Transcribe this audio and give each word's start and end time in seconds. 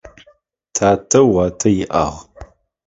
Татэ 0.75 1.19
уатэ 1.31 1.69
иӏагъ. 1.81 2.21